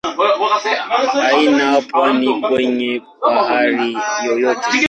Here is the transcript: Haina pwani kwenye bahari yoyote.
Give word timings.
Haina 1.13 1.67
pwani 1.89 2.41
kwenye 2.41 2.91
bahari 3.21 3.91
yoyote. 4.25 4.69